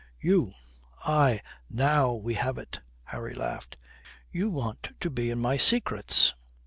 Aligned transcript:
You" 0.19 0.53
"Aye, 1.05 1.41
now 1.69 2.13
we 2.15 2.33
have 2.33 2.57
it!" 2.57 2.79
Harry 3.03 3.35
laughed. 3.35 3.77
"You 4.31 4.49
want 4.49 4.93
to 4.99 5.11
be 5.11 5.29
in 5.29 5.37
my 5.37 5.57
secrets. 5.57 6.33